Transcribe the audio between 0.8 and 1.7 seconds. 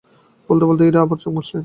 ইরা আবার চোখ মুছলেন।